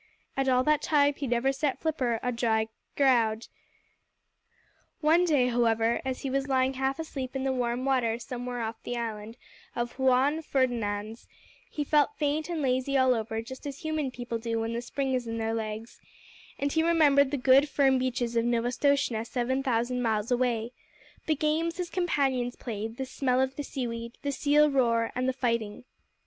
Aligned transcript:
And 0.35 0.49
all 0.49 0.63
that 0.63 0.81
time 0.81 1.13
he 1.15 1.27
never 1.27 1.51
set 1.53 1.79
flipper 1.79 2.19
on 2.23 2.35
dry 2.35 2.69
ground. 2.97 3.49
One 4.99 5.25
day, 5.25 5.49
however, 5.49 6.01
as 6.03 6.21
he 6.21 6.29
was 6.31 6.47
lying 6.47 6.73
half 6.73 6.97
asleep 6.97 7.35
in 7.35 7.43
the 7.43 7.51
warm 7.53 7.85
water 7.85 8.17
somewhere 8.17 8.61
off 8.63 8.81
the 8.81 8.97
Island 8.97 9.37
of 9.75 9.99
Juan 9.99 10.41
Fernandez, 10.41 11.27
he 11.69 11.83
felt 11.83 12.15
faint 12.17 12.49
and 12.49 12.63
lazy 12.63 12.97
all 12.97 13.13
over, 13.13 13.43
just 13.43 13.67
as 13.67 13.81
human 13.81 14.09
people 14.09 14.39
do 14.39 14.59
when 14.59 14.73
the 14.73 14.81
spring 14.81 15.13
is 15.13 15.27
in 15.27 15.37
their 15.37 15.53
legs, 15.53 16.01
and 16.57 16.71
he 16.73 16.81
remembered 16.81 17.29
the 17.29 17.37
good 17.37 17.69
firm 17.69 17.99
beaches 17.99 18.35
of 18.35 18.43
Novastoshnah 18.43 19.23
seven 19.25 19.61
thousand 19.61 20.01
miles 20.01 20.31
away, 20.31 20.71
the 21.27 21.35
games 21.35 21.77
his 21.77 21.91
companions 21.91 22.55
played, 22.55 22.97
the 22.97 23.05
smell 23.05 23.39
of 23.39 23.55
the 23.55 23.63
seaweed, 23.63 24.17
the 24.23 24.31
seal 24.31 24.67
roar, 24.71 25.11
and 25.13 25.29
the 25.29 25.31
fighting. 25.31 25.83